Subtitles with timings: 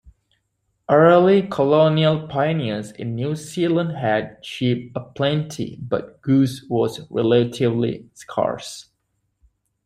[0.89, 8.87] Early colonial pioneers in New Zealand had sheep aplenty, but goose was relatively scarce.